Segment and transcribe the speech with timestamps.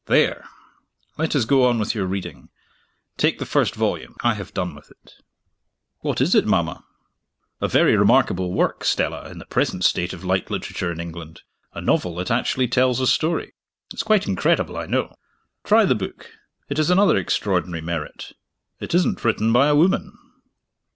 [0.07, 0.47] There!
[1.19, 2.49] let us go on with your reading.
[3.17, 5.13] Take the first volume I have done with it."
[5.99, 6.83] "What is it, mama?"
[7.61, 11.43] "A very remarkable work, Stella, in the present state of light literature in England
[11.73, 13.53] a novel that actually tells a story.
[13.93, 15.13] It's quite incredible, I know.
[15.63, 16.31] Try the book.
[16.67, 18.31] It has another extraordinary merit
[18.79, 20.17] it isn't written by a woman."